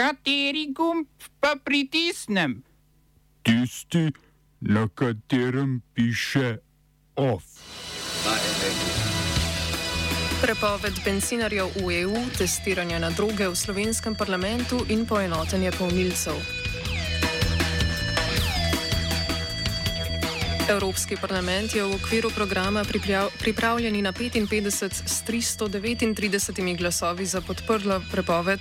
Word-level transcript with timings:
Kateri 0.00 0.72
gumb 0.72 1.04
pa 1.40 1.60
pritisnem? 1.64 2.62
Tisti, 3.44 4.08
na 4.60 4.88
katerem 4.88 5.82
piše 5.92 6.56
OF. 7.20 7.44
Prepoved 10.40 10.96
bencinarjev 11.04 11.68
v 11.76 12.00
EU, 12.00 12.16
testiranje 12.32 12.96
na 12.96 13.12
droge 13.12 13.44
v 13.44 13.52
slovenskem 13.52 14.16
parlamentu 14.16 14.80
in 14.88 15.04
poenotenje 15.04 15.68
polnilcev. 15.76 16.40
Evropski 20.70 21.20
parlament 21.20 21.76
je 21.76 21.84
v 21.84 21.92
okviru 21.92 22.32
programa 22.32 22.88
pripravljeni 23.36 24.00
na 24.02 24.16
55 24.16 24.48
s 25.04 25.22
339 25.28 26.78
glasovi 26.78 27.26
za 27.26 27.44
podprlo 27.44 28.00
prepoved 28.08 28.60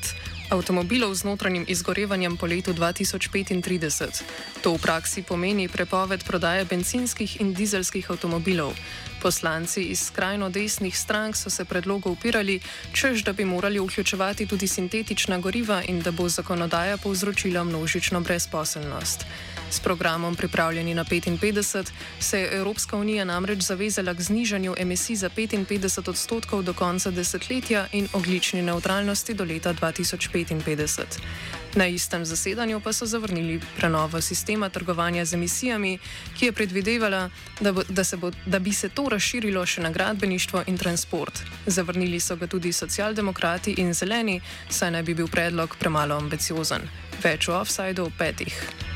avtomobilov 0.50 1.13
z 1.16 1.23
notranjim 1.23 1.66
izgorevanjem 1.67 2.38
po 2.38 2.45
letu 2.45 2.73
2035. 2.73 4.23
To 4.62 4.73
v 4.73 4.81
praksi 4.81 5.23
pomeni 5.23 5.67
prepoved 5.67 6.26
prodaje 6.26 6.66
benzinskih 6.66 7.41
in 7.41 7.53
dizelskih 7.53 8.12
avtomobilov. 8.12 8.73
Poslanci 9.21 9.84
iz 9.84 10.07
skrajno 10.07 10.49
desnih 10.49 10.98
strank 10.98 11.35
so 11.35 11.49
se 11.49 11.66
predlogo 11.66 12.09
upirali, 12.09 12.59
čež 12.93 13.23
da 13.23 13.34
bi 13.34 13.45
morali 13.45 13.80
vključevati 13.80 14.48
tudi 14.48 14.67
sintetična 14.67 15.38
goriva 15.40 15.84
in 15.88 16.02
da 16.02 16.12
bo 16.12 16.30
zakonodaja 16.30 16.98
povzročila 16.98 17.63
množično 17.63 18.21
brezposelnost. 18.21 19.26
S 19.71 19.79
programom 19.79 20.35
Pripravljeni 20.35 20.93
na 20.93 21.05
55 21.05 21.91
se 22.20 22.40
je 22.40 22.57
Evropska 22.57 22.98
unija 22.98 23.26
namreč 23.26 23.59
zavezala 23.59 24.13
k 24.13 24.21
znižanju 24.21 24.76
emisij 24.77 25.16
za 25.16 25.29
55 25.29 26.09
odstotkov 26.09 26.63
do 26.63 26.73
konca 26.73 27.12
desetletja 27.12 27.88
in 27.91 28.07
oglični 28.13 28.62
neutralnosti 28.62 29.34
do 29.34 29.43
leta 29.43 29.73
2055. 30.45 31.20
Na 31.75 31.88
istem 31.88 32.25
zasedanju 32.25 32.79
pa 32.79 32.93
so 32.93 33.05
zavrnili 33.05 33.59
prenovo 33.77 34.21
sistema 34.21 34.70
trgovanja 34.70 35.26
z 35.26 35.34
emisijami, 35.34 35.99
ki 36.40 36.46
je 36.46 36.51
predvidevala, 36.51 37.29
da, 37.59 37.71
bo, 37.71 37.84
da, 37.90 38.04
bo, 38.18 38.31
da 38.46 38.59
bi 38.59 38.73
se 38.73 38.90
to 38.90 39.09
razširilo 39.09 39.65
še 39.65 39.81
na 39.81 39.91
gradbeništvo 39.91 40.63
in 40.68 40.77
transport. 40.77 41.43
Zavrnili 41.65 42.20
so 42.20 42.35
ga 42.35 42.48
tudi 42.48 42.73
socialdemokrati 42.73 43.76
in 43.77 43.93
zeleni, 43.93 44.41
saj 44.70 44.91
naj 44.91 45.04
bi 45.04 45.13
bil 45.13 45.27
predlog 45.27 45.76
premalo 45.79 46.18
ambiciozen. 46.18 46.90
Več 47.24 47.49
o 47.49 47.59
offsajdu 47.62 48.09
v 48.09 48.18
petih. 48.18 48.88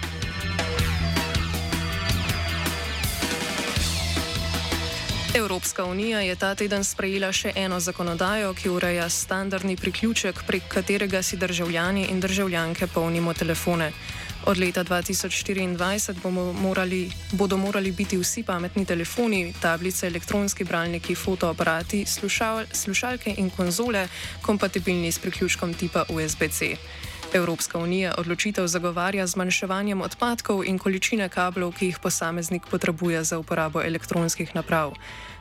Evropska 5.36 5.86
unija 5.86 6.20
je 6.20 6.36
ta 6.36 6.56
teden 6.56 6.84
sprejela 6.84 7.32
še 7.34 7.52
eno 7.56 7.80
zakonodajo, 7.80 8.52
ki 8.54 8.70
ureja 8.70 9.08
standardni 9.10 9.74
priključek, 9.76 10.44
prek 10.46 10.68
katerega 10.70 11.24
si 11.24 11.38
državljani 11.42 12.04
in 12.12 12.20
državljanke 12.20 12.88
polnimo 12.88 13.34
telefone. 13.34 13.92
Od 14.46 14.58
leta 14.58 14.84
2024 14.84 16.54
morali, 16.62 17.12
bodo 17.32 17.58
morali 17.58 17.92
biti 17.92 18.18
vsi 18.18 18.44
pametni 18.44 18.86
telefoni, 18.86 19.54
tablice, 19.62 20.08
elektronski 20.08 20.64
bralniki, 20.64 21.16
fotoaparati, 21.16 22.06
slušal, 22.06 22.66
slušalke 22.72 23.34
in 23.38 23.50
konzole 23.50 24.08
kompatibilni 24.42 25.12
s 25.12 25.20
priključkom 25.20 25.74
tipa 25.74 26.06
USB-C. 26.10 26.76
Evropska 27.34 27.80
unija 27.80 28.14
odločitev 28.18 28.68
zagovarja 28.68 29.28
zmanjševanjem 29.28 30.02
odpadkov 30.02 30.64
in 30.66 30.78
količine 30.78 31.30
kablov, 31.30 31.74
ki 31.74 31.86
jih 31.86 32.00
posameznik 32.00 32.68
potrebuje 32.72 33.24
za 33.24 33.40
uporabo 33.40 33.82
elektronskih 33.82 34.56
naprav. 34.56 34.94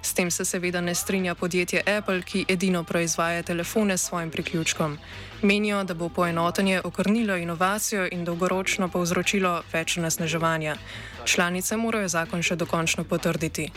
S 0.03 0.15
tem 0.15 0.31
se 0.31 0.45
seveda 0.45 0.81
ne 0.81 0.95
strinja 0.95 1.34
podjetje 1.34 1.83
Apple, 1.99 2.23
ki 2.23 2.45
edino 2.49 2.84
proizvaja 2.84 3.43
telefone 3.43 3.99
s 3.99 4.09
svojim 4.09 4.31
priključkom. 4.31 4.99
Menijo, 5.43 5.84
da 5.84 5.95
bo 5.95 6.09
poenotenje 6.09 6.81
okrnilo 6.84 7.37
inovacijo 7.37 8.09
in 8.12 8.25
dolgoročno 8.25 8.89
povzročilo 8.89 9.62
več 9.73 9.97
nasneževanja. 9.97 10.77
Članice 11.25 11.77
morajo 11.77 12.09
zakon 12.09 12.43
še 12.43 12.56
dokončno 12.56 13.05
potrditi. 13.05 13.71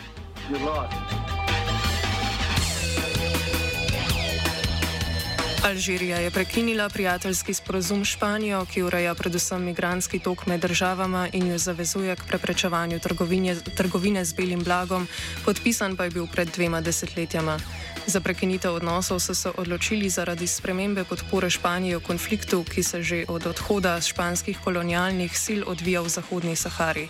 You're 0.50 0.66
lost. 0.66 1.25
Alžirija 5.66 6.18
je 6.18 6.32
prekinila 6.32 6.90
prijateljski 6.90 7.54
sporozum 7.54 8.06
s 8.06 8.08
Španijo, 8.08 8.66
ki 8.66 8.84
ureja 8.84 9.16
predvsem 9.16 9.64
migranski 9.64 10.20
tok 10.20 10.46
med 10.46 10.62
državama 10.62 11.28
in 11.34 11.48
jo 11.48 11.58
zavezuje 11.58 12.16
k 12.16 12.28
preprečevanju 12.28 13.00
trgovine, 13.76 14.26
z 14.26 14.34
belim 14.34 14.64
blagom, 14.64 15.08
podpisan 15.46 15.98
pa 15.98 16.04
je 16.04 16.10
bil 16.10 16.28
pred 16.28 16.50
dvema 16.54 16.82
desetletjama. 16.82 17.58
Za 18.06 18.22
prekinitev 18.22 18.74
odnosov 18.74 19.20
so 19.20 19.34
se 19.34 19.50
odločili 19.58 20.10
zaradi 20.10 20.48
spremembe 20.48 21.04
podpore 21.04 21.50
Španije 21.50 21.98
v 21.98 22.04
konfliktu, 22.04 22.64
ki 22.64 22.84
se 22.84 23.04
že 23.04 23.26
od 23.28 23.46
odhoda 23.46 24.02
španskih 24.02 24.60
kolonialnih 24.64 25.34
sil 25.46 25.62
odvija 25.66 26.02
v 26.02 26.10
Zahodni 26.10 26.56
Sahari. 26.56 27.10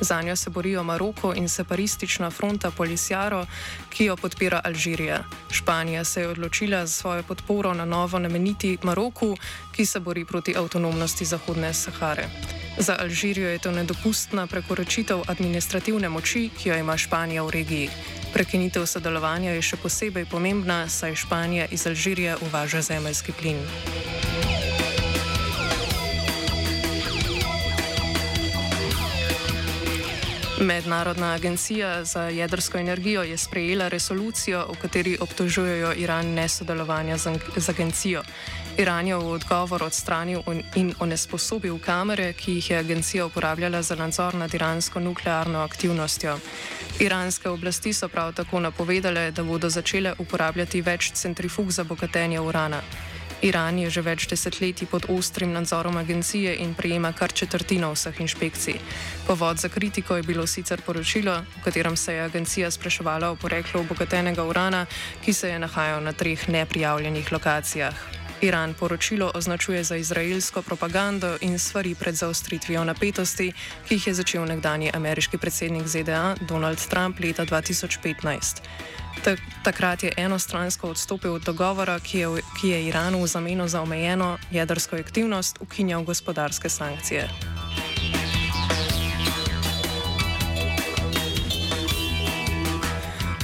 Za 0.00 0.22
njo 0.22 0.36
se 0.36 0.50
borijo 0.50 0.82
Maroko 0.82 1.34
in 1.34 1.48
separistična 1.48 2.30
fronta 2.30 2.70
Polisjaro, 2.70 3.46
ki 3.90 4.04
jo 4.04 4.16
podpira 4.16 4.60
Alžirija. 4.64 5.24
Španija 5.50 6.04
se 6.04 6.20
je 6.20 6.28
odločila 6.28 6.86
svojo 6.86 7.22
podporo 7.22 7.74
na 7.74 7.84
novo 7.84 8.18
nameniti 8.18 8.78
Maroku, 8.82 9.36
ki 9.76 9.86
se 9.86 10.00
bori 10.00 10.24
proti 10.24 10.56
avtonomnosti 10.56 11.24
Zahodne 11.24 11.74
Sahare. 11.74 12.28
Za 12.78 12.96
Alžirijo 13.00 13.48
je 13.48 13.58
to 13.58 13.70
nedopustna 13.70 14.46
prekoračitev 14.46 15.22
administrativne 15.26 16.08
moči, 16.08 16.50
ki 16.58 16.68
jo 16.68 16.76
ima 16.76 16.96
Španija 16.96 17.42
v 17.42 17.50
regiji. 17.50 17.90
Prekinitev 18.32 18.86
sodelovanja 18.86 19.50
je 19.56 19.62
še 19.62 19.76
posebej 19.76 20.26
pomembna, 20.30 20.88
saj 20.88 21.14
Španija 21.14 21.66
iz 21.70 21.86
Alžirije 21.86 22.36
uvaža 22.36 22.82
zemljski 22.82 23.32
plin. 23.32 23.56
Mednarodna 30.60 31.32
agencija 31.32 32.04
za 32.04 32.22
jedrsko 32.22 32.78
energijo 32.78 33.22
je 33.22 33.36
sprejela 33.38 33.88
resolucijo, 33.88 34.66
v 34.72 34.76
kateri 34.82 35.18
obtožujejo 35.20 35.92
Iran 35.96 36.26
nesodelovanja 36.34 37.16
z 37.56 37.68
agencijo. 37.68 38.22
Iran 38.78 39.06
je 39.06 39.16
v 39.16 39.26
odgovor 39.26 39.82
odstranil 39.82 40.42
in 40.74 40.94
onesposobil 40.98 41.78
kamere, 41.78 42.32
ki 42.32 42.52
jih 42.52 42.70
je 42.70 42.78
agencija 42.78 43.26
uporabljala 43.26 43.82
za 43.82 43.94
nadzor 43.94 44.34
nad 44.34 44.54
iransko 44.54 45.00
nuklearno 45.00 45.58
aktivnostjo. 45.58 46.38
Iranske 47.00 47.48
oblasti 47.48 47.92
so 47.92 48.08
prav 48.08 48.32
tako 48.32 48.60
napovedale, 48.60 49.30
da 49.30 49.42
bodo 49.42 49.70
začele 49.70 50.14
uporabljati 50.18 50.82
več 50.82 51.12
centrifug 51.12 51.70
za 51.70 51.84
bogatenje 51.84 52.40
urana. 52.40 52.82
Iran 53.42 53.78
je 53.78 53.90
že 53.90 54.02
več 54.02 54.26
desetletij 54.26 54.88
pod 54.90 55.06
ostrim 55.14 55.52
nadzorom 55.52 55.96
agencije 55.96 56.56
in 56.58 56.74
prejema 56.74 57.12
kar 57.12 57.32
četrtino 57.32 57.92
vseh 57.94 58.20
inšpekcij. 58.20 58.80
Povod 59.26 59.62
za 59.62 59.68
kritiko 59.68 60.16
je 60.16 60.22
bilo 60.22 60.46
sicer 60.46 60.82
poročilo, 60.82 61.44
v 61.60 61.64
katerem 61.64 61.96
se 61.96 62.12
je 62.12 62.26
agencija 62.26 62.70
spraševala 62.70 63.30
o 63.30 63.36
poreklu 63.36 63.80
obogatenega 63.80 64.44
urana, 64.44 64.86
ki 65.24 65.32
se 65.32 65.48
je 65.48 65.58
nahajal 65.58 66.02
na 66.02 66.12
treh 66.12 66.48
neprijavljenih 66.48 67.32
lokacijah. 67.32 68.17
Iran 68.40 68.74
poročilo 68.74 69.30
označuje 69.34 69.84
za 69.84 69.96
izraelsko 69.96 70.62
propagando 70.62 71.36
in 71.40 71.58
stvari 71.58 71.94
pred 71.94 72.14
zaostritvijo 72.14 72.84
napetosti, 72.84 73.52
ki 73.88 73.94
jih 73.94 74.06
je 74.06 74.14
začel 74.14 74.44
nekdani 74.44 74.90
ameriški 74.94 75.38
predsednik 75.38 75.86
ZDA 75.86 76.34
Donald 76.40 76.78
Trump 76.88 77.20
leta 77.20 77.46
2015. 77.46 78.62
Takrat 79.64 80.02
je 80.02 80.12
enostransko 80.16 80.90
odstopil 80.90 81.34
od 81.34 81.42
dogovora, 81.42 81.98
ki 82.00 82.18
je, 82.18 82.28
ki 82.60 82.68
je 82.68 82.84
Iranu 82.86 83.22
v 83.22 83.26
zameno 83.26 83.68
za 83.68 83.82
omejeno 83.82 84.38
jedrsko 84.50 84.96
aktivnost 84.96 85.58
ukinjal 85.60 86.02
gospodarske 86.02 86.68
sankcije. 86.68 87.28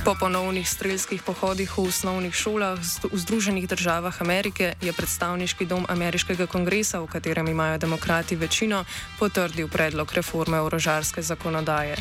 Po 0.05 0.13
ponovnih 0.21 0.69
strelskih 0.69 1.23
pohodih 1.25 1.73
v 1.79 1.89
osnovnih 1.89 2.35
šolah 2.37 2.77
v 3.09 3.17
Združenih 3.17 3.65
državah 3.65 4.13
Amerike 4.21 4.77
je 4.77 4.93
predstavniški 4.93 5.65
dom 5.65 5.89
ameriškega 5.89 6.45
kongresa, 6.45 7.01
v 7.01 7.09
katerem 7.09 7.49
imajo 7.49 7.79
demokrati 7.81 8.37
večino, 8.37 8.85
potrdil 9.17 9.65
predlog 9.69 10.13
reforme 10.13 10.61
orožarske 10.61 11.25
zakonodaje. 11.25 11.97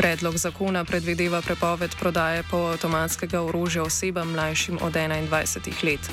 Predlog 0.00 0.40
zakona 0.40 0.88
predvideva 0.88 1.42
prepoved 1.44 1.92
prodaje 2.00 2.48
polavtomatskega 2.48 3.44
orožja 3.44 3.84
osebam 3.84 4.32
mlajšim 4.32 4.80
od 4.80 4.96
21 4.96 5.84
let. 5.84 6.10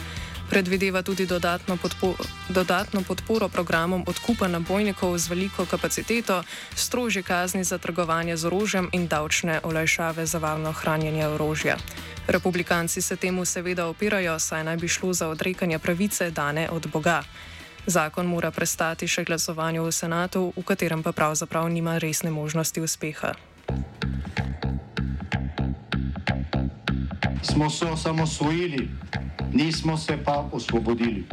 Predvideva 0.52 1.00
tudi 1.00 1.24
dodatno, 1.26 1.78
podpo 1.80 2.12
dodatno 2.50 3.02
podporo 3.08 3.48
programom 3.48 4.04
odkupa 4.08 4.52
nabojnikov 4.52 5.16
z 5.16 5.32
veliko 5.32 5.64
kapaciteto, 5.66 6.44
strožje 6.76 7.24
kazni 7.24 7.64
za 7.64 7.78
trgovanje 7.78 8.36
z 8.36 8.52
orožjem 8.52 8.90
in 8.92 9.08
davčne 9.08 9.64
olajšave 9.64 10.26
za 10.26 10.44
varno 10.44 10.76
hranjenje 10.76 11.28
orožja. 11.28 11.78
Republikanci 12.28 13.02
se 13.02 13.16
temu 13.16 13.46
seveda 13.46 13.88
opirajo, 13.88 14.40
saj 14.40 14.64
naj 14.64 14.78
bi 14.78 14.88
šlo 14.88 15.14
za 15.14 15.32
odrekanje 15.32 15.80
pravice 15.80 16.32
dane 16.32 16.70
od 16.70 16.88
Boga. 16.92 17.24
Zakon 17.88 18.28
mora 18.28 18.52
prestati 18.52 19.08
še 19.08 19.24
glasovanju 19.24 19.88
v 19.88 19.92
senatu, 19.92 20.52
v 20.58 20.64
katerem 20.68 21.00
pa 21.04 21.16
pravzaprav 21.16 21.70
nima 21.72 21.96
resne 21.98 22.32
možnosti 22.32 22.82
uspeha. 22.82 23.34
Smo 27.42 27.70
se 27.70 27.86
osamosvojili, 27.86 28.90
nismo 29.54 29.98
se 29.98 30.18
pa 30.26 30.50
osvobodili. 30.52 31.26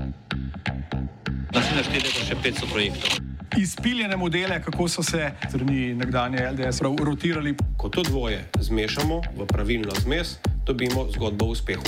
naštete 1.52 2.08
še 2.08 2.34
500 2.34 2.70
projektov. 2.72 3.10
Izpiljene 3.58 4.16
modele, 4.16 4.62
kako 4.62 4.88
so 4.88 5.02
se 5.02 5.30
strani 5.48 5.94
nekdanje 5.94 6.50
LDS 6.52 6.80
rotirali. 6.80 7.54
Ko 7.76 7.88
to 7.88 8.02
dvoje 8.02 8.44
zmešamo 8.60 9.20
v 9.36 9.46
pravilno 9.46 9.94
zmes, 10.00 10.36
dobimo 10.66 11.08
zgodbo 11.12 11.44
o 11.44 11.48
uspehu. 11.48 11.82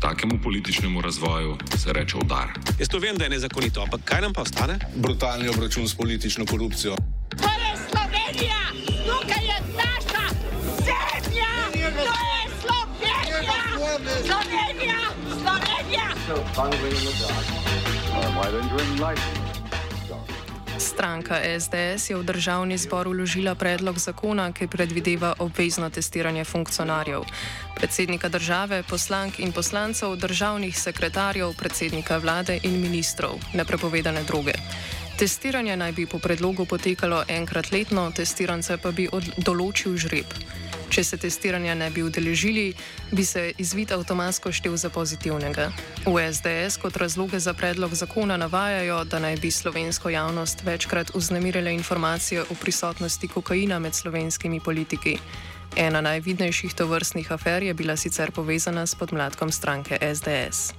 Takemu 0.00 0.40
političnemu 0.42 1.00
razvoju 1.00 1.56
se 1.76 1.92
reče 1.92 2.16
udar. 2.16 2.48
Jaz 2.78 2.88
to 2.88 2.98
vem, 2.98 3.16
da 3.16 3.24
je 3.24 3.30
nezakonito, 3.30 3.82
ampak 3.82 4.00
kaj 4.04 4.20
nam 4.20 4.32
pa 4.32 4.42
ostane? 4.42 4.78
Brutalni 4.96 5.48
obračun 5.48 5.88
s 5.88 5.94
politično 5.94 6.46
korupcijo. 6.46 6.96
Slovenija, 14.28 15.00
Slovenija. 15.40 16.06
Stranka 20.78 21.40
SDS 21.58 22.10
je 22.10 22.16
v 22.16 22.22
državni 22.22 22.78
zbor 22.78 23.08
uložila 23.08 23.54
predlog 23.54 23.98
zakona, 23.98 24.52
ki 24.52 24.68
predvideva 24.68 25.32
obvezno 25.38 25.90
testiranje 25.90 26.44
funkcionarjev, 26.44 27.24
predsednika 27.74 28.28
države, 28.28 28.82
poslank 28.82 29.40
in 29.40 29.52
poslancev, 29.52 30.16
državnih 30.16 30.78
sekretarjev, 30.78 31.54
predsednika 31.56 32.18
vlade 32.18 32.60
in 32.62 32.80
ministrov, 32.80 33.40
neprepovedane 33.54 34.22
droge. 34.28 34.52
Testiranje 35.18 35.76
naj 35.76 35.92
bi 35.92 36.06
po 36.06 36.18
predlogu 36.18 36.66
potekalo 36.66 37.24
enkrat 37.28 37.72
letno, 37.72 38.10
testirance 38.12 38.76
pa 38.76 38.90
bi 38.90 39.08
določil 39.38 39.96
žreb. 39.96 40.36
Če 40.88 41.04
se 41.04 41.16
testiranja 41.16 41.74
ne 41.74 41.90
bi 41.90 42.02
udeležili, 42.02 42.72
bi 43.12 43.24
se 43.24 43.52
izvid 43.58 43.92
avtomatsko 43.92 44.52
štev 44.52 44.76
za 44.76 44.90
pozitivnega. 44.90 45.68
V 46.06 46.32
SDS 46.32 46.80
kot 46.80 46.96
razloge 46.96 47.40
za 47.40 47.52
predlog 47.54 47.94
zakona 47.94 48.36
navajajo, 48.36 49.04
da 49.04 49.18
naj 49.18 49.36
bi 49.36 49.50
slovensko 49.50 50.10
javnost 50.10 50.64
večkrat 50.64 51.10
uznemirile 51.14 51.74
informacije 51.74 52.42
o 52.42 52.56
prisotnosti 52.60 53.28
kokaina 53.28 53.78
med 53.78 53.94
slovenskimi 53.94 54.60
politiki. 54.60 55.18
Ena 55.76 56.00
najvidnejših 56.00 56.74
tovrstnih 56.74 57.32
afer 57.32 57.62
je 57.62 57.74
bila 57.74 57.96
sicer 57.96 58.30
povezana 58.30 58.86
s 58.86 58.94
podmladkom 58.94 59.52
stranke 59.52 59.98
SDS. 60.14 60.72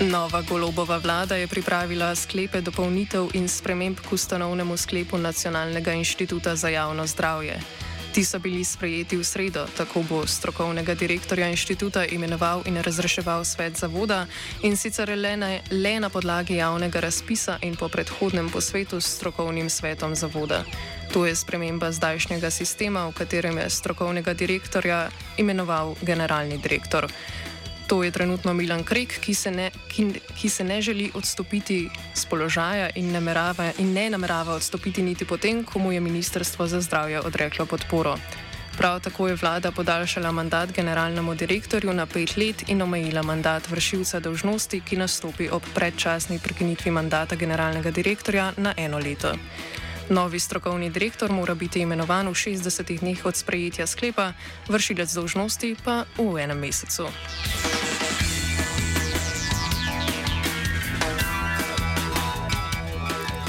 Nova 0.00 0.40
golobova 0.42 0.96
vlada 0.96 1.36
je 1.36 1.46
pripravila 1.46 2.14
sklepe 2.14 2.60
dopolnitev 2.60 3.28
in 3.36 3.48
sprememb 3.48 4.00
k 4.00 4.12
ustanovnemu 4.12 4.76
sklepu 4.76 5.18
Nacionalnega 5.18 5.92
inštituta 5.92 6.56
za 6.56 6.68
javno 6.68 7.06
zdravje. 7.06 7.60
Ti 8.14 8.24
so 8.24 8.38
bili 8.38 8.64
sprejeti 8.64 9.16
v 9.16 9.24
sredo, 9.24 9.66
tako 9.76 10.02
bo 10.08 10.26
strokovnega 10.26 10.94
direktorja 10.94 11.48
inštituta 11.48 12.04
imenoval 12.04 12.62
in 12.64 12.80
razreševal 12.82 13.44
svet 13.44 13.76
zavoda 13.76 14.26
in 14.62 14.76
sicer 14.76 15.18
le 15.18 15.36
na, 15.36 15.58
le 15.70 16.00
na 16.00 16.08
podlagi 16.08 16.56
javnega 16.56 17.00
razpisa 17.00 17.58
in 17.62 17.76
po 17.76 17.88
predhodnem 17.88 18.50
posvetu 18.50 19.00
s 19.00 19.06
strokovnim 19.06 19.70
svetom 19.70 20.16
zavoda. 20.16 20.64
To 21.12 21.26
je 21.26 21.36
sprememba 21.36 21.92
zdajšnjega 21.92 22.50
sistema, 22.50 23.06
v 23.08 23.12
katerem 23.12 23.58
je 23.58 23.70
strokovnega 23.70 24.34
direktorja 24.34 25.10
imenoval 25.36 25.94
generalni 26.02 26.58
direktor. 26.58 27.12
To 27.90 28.02
je 28.06 28.10
trenutno 28.10 28.54
Milan 28.54 28.84
Krek, 28.86 29.18
ki 29.18 29.34
se 29.34 29.50
ne, 29.50 29.70
ki, 29.90 30.04
ki 30.38 30.48
se 30.48 30.64
ne 30.64 30.78
želi 30.82 31.10
odstopiti 31.14 31.90
z 32.14 32.26
položaja 32.30 32.90
in, 32.94 33.10
namerava, 33.12 33.72
in 33.78 33.90
ne 33.92 34.04
namerava 34.10 34.54
odstopiti 34.54 35.02
niti 35.02 35.26
potem, 35.26 35.64
ko 35.64 35.82
mu 35.82 35.90
je 35.92 36.00
Ministrstvo 36.00 36.66
za 36.66 36.80
zdravje 36.80 37.20
odreklo 37.20 37.66
podporo. 37.66 38.14
Prav 38.78 39.00
tako 39.00 39.28
je 39.28 39.34
vlada 39.34 39.72
podaljšala 39.72 40.30
mandat 40.32 40.72
generalnemu 40.72 41.34
direktorju 41.34 41.92
na 41.92 42.06
pet 42.06 42.36
let 42.36 42.62
in 42.68 42.82
omejila 42.82 43.22
mandat 43.22 43.66
vršilca 43.70 44.20
dožnosti, 44.20 44.80
ki 44.80 44.96
nastopi 44.96 45.48
ob 45.50 45.62
predčasni 45.74 46.38
prekinitvi 46.38 46.90
mandata 46.90 47.36
generalnega 47.36 47.90
direktorja 47.90 48.52
na 48.56 48.74
eno 48.76 48.98
leto. 48.98 49.34
Novi 50.10 50.40
strokovni 50.40 50.90
direktor 50.90 51.30
mora 51.32 51.54
biti 51.54 51.80
imenovan 51.80 52.26
v 52.28 52.34
60 52.34 52.98
dneh 52.98 53.26
od 53.26 53.36
sprejetja 53.36 53.86
sklepa, 53.86 54.32
vršilec 54.66 55.06
dožnosti 55.06 55.76
pa 55.86 56.02
v 56.18 56.34
enem 56.42 56.58
mesecu. 56.58 57.06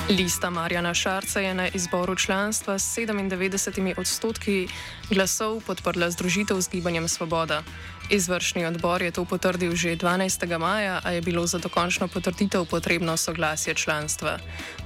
Lista 0.10 0.50
Marjana 0.50 0.94
Šarca 0.94 1.40
je 1.40 1.54
na 1.54 1.68
izboru 1.74 2.16
članstva 2.16 2.80
s 2.80 2.98
97 2.98 3.94
odstotki 3.98 4.68
glasov 5.10 5.62
podprla 5.66 6.12
združitev 6.12 6.62
z 6.62 6.70
Gibanjem 6.70 7.08
Svoboda. 7.08 7.64
Izvršni 8.12 8.66
odbor 8.66 9.00
je 9.02 9.12
to 9.12 9.24
potrdil 9.24 9.72
že 9.72 9.96
12. 9.96 10.44
maja, 10.60 11.00
a 11.00 11.16
je 11.16 11.22
bilo 11.24 11.48
za 11.48 11.64
dokončno 11.64 12.12
potrditev 12.12 12.68
potrebno 12.68 13.18
soglasje 13.18 13.74
članstva. 13.74 14.36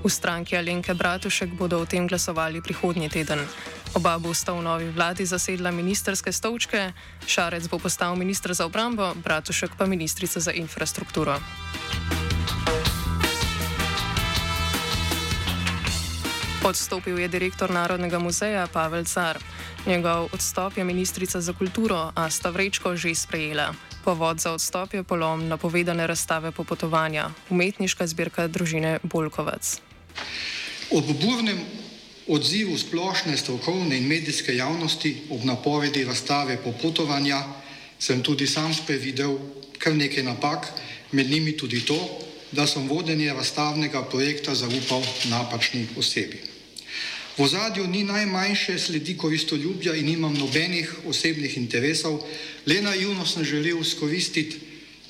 V 0.04 0.10
stranki 0.10 0.57
Alenke 0.57 0.94
Bratušek 0.94 1.50
bodo 1.57 1.81
o 1.81 1.89
tem 1.89 2.06
glasovali 2.07 2.62
prihodnji 2.62 3.10
teden. 3.10 3.42
Oba 3.98 4.22
bosta 4.22 4.54
v 4.54 4.62
novi 4.62 4.89
vladi 4.94 5.25
zasedla 5.25 5.72
ministerske 5.72 6.31
stolčke, 6.31 6.94
Šarec 7.25 7.66
bo 7.66 7.81
postal 7.81 8.16
ministr 8.16 8.54
za 8.54 8.66
obrambo, 8.66 9.18
Bratušek 9.18 9.74
pa 9.74 9.89
ministrica 9.89 10.39
za 10.39 10.51
infrastrukturo. 10.54 11.42
Odstopil 16.65 17.19
je 17.19 17.27
direktor 17.29 17.69
Narodnega 17.69 18.17
muzeja 18.17 18.65
Pavel 18.65 19.06
Car. 19.06 19.38
Njegov 19.85 20.33
odstop 20.33 20.77
je 20.77 20.83
ministrica 20.83 21.41
za 21.41 21.53
kulturo 21.53 22.12
Asta 22.15 22.50
Vrečko 22.50 22.95
že 22.97 23.13
sprejela. 23.15 23.69
Povod 24.01 24.41
za 24.41 24.51
odstop 24.51 24.94
je 24.94 25.03
polom 25.03 25.45
napovedane 25.47 26.07
razstave 26.07 26.51
popotovanja, 26.51 27.29
umetniška 27.50 28.07
zbirka 28.07 28.47
družine 28.47 28.97
Bolkovac. 29.03 29.77
Ob 30.89 31.06
burnem 31.21 31.62
odzivu 32.27 32.77
splošne 32.77 33.38
strokovne 33.38 33.97
in 33.97 34.09
medijske 34.09 34.56
javnosti 34.57 35.29
ob 35.29 35.45
napovedi 35.45 36.01
razstave 36.03 36.57
popotovanja 36.57 37.44
sem 38.00 38.23
tudi 38.25 38.47
sam 38.47 38.73
sprevidel 38.73 39.38
kar 39.77 39.94
nekaj 39.94 40.23
napak, 40.23 40.65
med 41.12 41.29
njimi 41.29 41.57
tudi 41.57 41.85
to, 41.85 42.01
da 42.51 42.65
sem 42.67 42.89
vodenje 42.89 43.33
razstavnega 43.33 44.01
projekta 44.09 44.56
zaupal 44.56 45.06
napačni 45.29 45.88
osebi. 45.97 46.55
V 47.38 47.44
ozadju 47.44 47.88
ni 47.88 48.04
najmanjše 48.04 48.80
sledi 48.80 49.18
koristoljubja 49.18 49.96
in 49.96 50.06
nimam 50.06 50.34
nobenih 50.34 50.94
osebnih 51.06 51.58
interesov, 51.58 52.22
le 52.66 52.82
naivno 52.82 53.26
sem 53.26 53.44
želel 53.44 53.84
skoristiti 53.84 54.60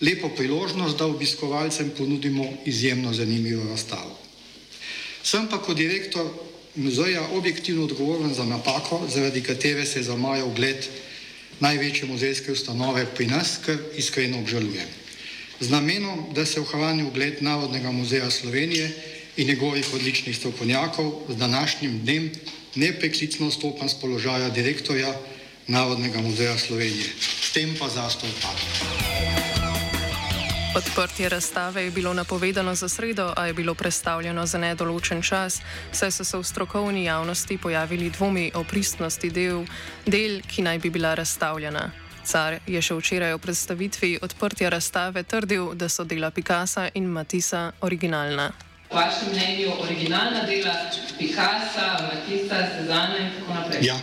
lepo 0.02 0.30
priložnost, 0.30 0.98
da 0.98 1.06
obiskovalcem 1.06 1.92
ponudimo 1.98 2.54
izjemno 2.66 3.14
zanimivo 3.14 3.70
razstavo. 3.70 4.18
Sem 5.24 5.48
pa 5.50 5.62
kot 5.62 5.78
direktor 5.78 6.26
muzeja 6.76 7.28
objektivno 7.34 7.84
odgovoren 7.84 8.34
za 8.34 8.46
napako, 8.46 9.08
zaradi 9.14 9.42
katere 9.42 9.86
se 9.86 10.04
zamaja 10.04 10.46
ugled 10.46 10.86
največje 11.60 12.08
muzejske 12.08 12.52
ustanove 12.52 13.06
pri 13.16 13.28
nas, 13.28 13.58
kar 13.66 13.78
iskreno 13.98 14.40
obžalujem. 14.40 14.88
Z 15.60 15.70
namenom, 15.70 16.26
da 16.36 16.46
se 16.46 16.62
ohrani 16.62 17.04
ugled 17.04 17.42
Narodnega 17.42 17.92
muzeja 17.92 18.32
Slovenije, 18.32 18.92
in 19.38 19.48
njegovih 19.48 19.94
odličnih 19.94 20.38
strokovnjakov 20.38 21.12
z 21.30 21.36
današnjim 21.36 22.00
dnem 22.00 22.32
nepreklicno 22.76 23.52
stopam 23.52 23.90
z 23.90 23.94
položaja 24.02 24.50
direktorja 24.50 25.14
Narodnega 25.68 26.22
muzeja 26.22 26.58
Slovenije. 26.58 27.10
S 27.20 27.54
tem 27.54 27.76
pa 27.80 27.90
zastoj 27.90 28.30
padam. 28.42 28.96
Odprtje 30.76 31.30
razstave 31.30 31.84
je 31.84 31.92
bilo 31.92 32.14
napovedano 32.14 32.76
za 32.76 32.90
sredo, 32.90 33.34
a 33.36 33.48
je 33.48 33.54
bilo 33.54 33.74
predstavljeno 33.74 34.46
za 34.46 34.58
nedoločen 34.58 35.22
čas, 35.22 35.62
saj 35.92 36.12
so 36.12 36.24
se 36.24 36.38
v 36.38 36.44
strokovni 36.44 37.04
javnosti 37.04 37.58
pojavili 37.58 38.10
dvomi 38.10 38.52
o 38.54 38.64
pristnosti 38.64 39.30
del, 39.30 39.66
del 40.06 40.42
ki 40.42 40.62
naj 40.62 40.80
bi 40.80 40.90
bila 40.90 41.14
razstavljena. 41.16 41.92
Car 42.26 42.60
je 42.68 42.82
še 42.82 42.96
včeraj 42.96 43.34
v 43.34 43.40
predstavitvi 43.40 44.20
odprtja 44.22 44.70
razstave 44.70 45.24
trdil, 45.24 45.74
da 45.74 45.90
so 45.90 46.04
dela 46.04 46.32
Picasa 46.32 46.90
in 46.94 47.06
Matisa 47.06 47.72
originalna 47.82 48.52
vašem 48.96 49.32
mnenju 49.32 49.72
originalna 49.84 50.44
dela 50.50 50.76
Picasa, 51.20 51.88
Matisa, 52.08 52.68
Sezana 52.76 53.18
in 53.18 53.32
tako 53.40 53.54
naprej? 53.54 53.88
Ja. 53.88 53.98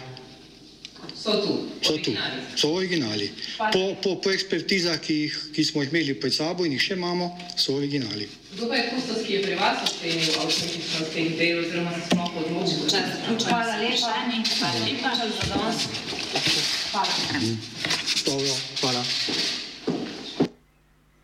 So 1.23 1.33
tu. 1.43 1.53
So 1.83 1.97
tu. 2.03 2.13
So 2.57 2.75
originali. 2.75 3.31
Po, 3.73 3.95
po, 4.03 4.21
po 4.21 4.31
ekspertizah, 4.31 4.99
ki, 4.99 5.15
jih, 5.15 5.37
ki 5.55 5.65
smo 5.65 5.83
jih 5.83 5.93
imeli 5.93 6.17
pred 6.21 6.35
sabo 6.35 6.67
in 6.67 6.75
jih 6.75 6.83
še 6.83 6.97
imamo, 6.99 7.31
so 7.57 7.77
originali. 7.79 8.27
Kdo 8.53 8.69
pa 8.69 8.77
je 8.77 8.85
kustos, 8.91 9.23
ki 9.27 9.37
je 9.37 9.43
pri 9.47 9.55
vas 9.61 9.81
ocenil 9.87 10.35
avtentičnost 10.43 11.15
teh 11.15 11.31
del 11.39 11.63
oziroma 11.63 11.95
se 11.95 12.03
smo 12.11 12.27
podločili? 12.35 12.91
Hvala 13.47 13.79
lepa. 13.81 14.13
Hvala 14.59 14.83
lepa 14.83 15.15
za 15.17 15.27
danes. 15.55 15.87
Hvala. 16.93 17.15
Dobro, 18.27 18.55
hvala. 18.83 19.03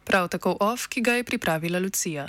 Prav 0.09 0.29
tako 0.33 0.57
OF, 0.61 0.87
ki 0.89 1.03
ga 1.05 1.19
je 1.19 1.25
pripravila 1.25 1.83
Lucija. 1.83 2.29